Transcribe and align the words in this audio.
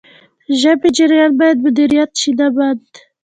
د 0.47 0.49
ژبې 0.61 0.89
جریان 0.97 1.31
باید 1.39 1.57
مدیریت 1.65 2.11
شي 2.21 2.31
نه 2.39 2.47
بند. 2.55 2.85